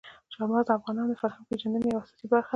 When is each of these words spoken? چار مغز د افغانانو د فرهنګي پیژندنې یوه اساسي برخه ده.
چار 0.33 0.47
مغز 0.49 0.65
د 0.67 0.69
افغانانو 0.77 1.09
د 1.11 1.19
فرهنګي 1.21 1.47
پیژندنې 1.51 1.87
یوه 1.91 2.01
اساسي 2.03 2.25
برخه 2.31 2.47
ده. 2.47 2.49